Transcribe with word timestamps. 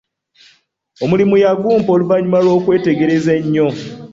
Omulimu 1.03 1.35
yagumpa 1.43 1.89
oluvanyuma 1.95 2.39
lw'okuneetegereza 2.45 3.31
ennyo. 3.39 3.67